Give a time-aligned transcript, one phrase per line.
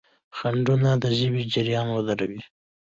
[0.37, 2.41] خنډونه د ژبې جریان ودروي.